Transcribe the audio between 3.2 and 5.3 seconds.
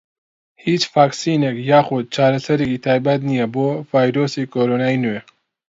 نییە بۆ ڤایرۆسی کۆرۆنای نوێ.